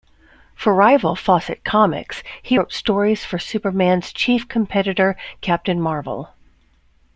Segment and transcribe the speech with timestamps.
[0.55, 6.31] For rival Fawcett Comics, he wrote stories for Superman's chief competitor Captain Marvel.